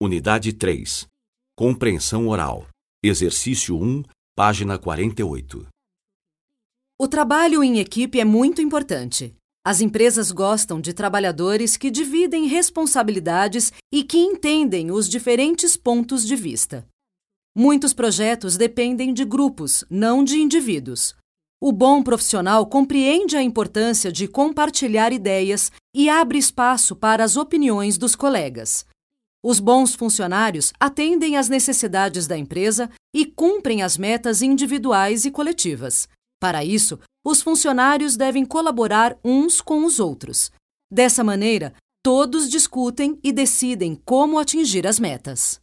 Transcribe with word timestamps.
Unidade 0.00 0.52
3. 0.52 1.08
Compreensão 1.56 2.28
oral. 2.28 2.68
Exercício 3.02 3.76
1, 3.76 4.04
página 4.32 4.78
48. 4.78 5.66
O 6.96 7.08
trabalho 7.08 7.64
em 7.64 7.80
equipe 7.80 8.20
é 8.20 8.24
muito 8.24 8.62
importante. 8.62 9.34
As 9.66 9.80
empresas 9.80 10.30
gostam 10.30 10.80
de 10.80 10.92
trabalhadores 10.92 11.76
que 11.76 11.90
dividem 11.90 12.46
responsabilidades 12.46 13.72
e 13.92 14.04
que 14.04 14.18
entendem 14.18 14.92
os 14.92 15.08
diferentes 15.08 15.76
pontos 15.76 16.24
de 16.24 16.36
vista. 16.36 16.86
Muitos 17.52 17.92
projetos 17.92 18.56
dependem 18.56 19.12
de 19.12 19.24
grupos, 19.24 19.82
não 19.90 20.22
de 20.22 20.36
indivíduos. 20.36 21.16
O 21.60 21.72
bom 21.72 22.04
profissional 22.04 22.64
compreende 22.66 23.36
a 23.36 23.42
importância 23.42 24.12
de 24.12 24.28
compartilhar 24.28 25.12
ideias 25.12 25.72
e 25.92 26.08
abre 26.08 26.38
espaço 26.38 26.94
para 26.94 27.24
as 27.24 27.36
opiniões 27.36 27.98
dos 27.98 28.14
colegas. 28.14 28.86
Os 29.44 29.60
bons 29.60 29.94
funcionários 29.94 30.72
atendem 30.80 31.36
às 31.36 31.48
necessidades 31.48 32.26
da 32.26 32.36
empresa 32.36 32.90
e 33.14 33.24
cumprem 33.24 33.82
as 33.82 33.96
metas 33.96 34.42
individuais 34.42 35.24
e 35.24 35.30
coletivas. 35.30 36.08
Para 36.40 36.64
isso, 36.64 36.98
os 37.24 37.40
funcionários 37.42 38.16
devem 38.16 38.44
colaborar 38.44 39.16
uns 39.24 39.60
com 39.60 39.84
os 39.84 40.00
outros. 40.00 40.50
Dessa 40.90 41.22
maneira, 41.22 41.74
todos 42.02 42.48
discutem 42.48 43.18
e 43.22 43.32
decidem 43.32 44.00
como 44.04 44.38
atingir 44.38 44.86
as 44.86 44.98
metas. 44.98 45.60